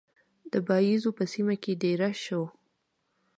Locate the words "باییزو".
0.67-1.09